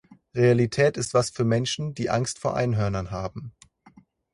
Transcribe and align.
Realität 0.33 0.97
ist 0.97 1.13
was 1.13 1.29
für 1.29 1.43
Menschen, 1.45 1.93
die 1.93 2.09
Angst 2.09 2.39
vor 2.39 2.55
Einhörnern 2.55 3.11
haben. 3.11 3.53